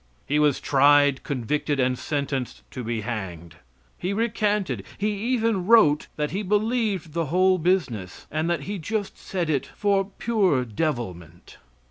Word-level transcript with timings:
He 0.25 0.39
was 0.39 0.59
tried, 0.59 1.21
convicted, 1.21 1.79
and 1.79 1.95
sentenced 1.95 2.63
to 2.71 2.83
be 2.83 3.01
hanged. 3.01 3.57
He 3.99 4.13
recanted; 4.13 4.81
he 4.97 5.09
even 5.11 5.67
wrote 5.67 6.07
that 6.15 6.31
he 6.31 6.41
believed 6.41 7.13
the 7.13 7.25
whole 7.27 7.59
business; 7.59 8.25
and 8.31 8.49
that 8.49 8.61
he 8.61 8.79
just 8.79 9.15
said 9.15 9.47
it 9.47 9.67
for 9.67 10.05
pure 10.17 10.65
devilment. 10.65 11.57